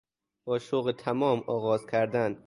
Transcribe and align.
با 0.45 0.59
شوق 0.59 0.95
تمام 0.97 1.43
آغاز 1.47 1.85
کردن 1.85 2.39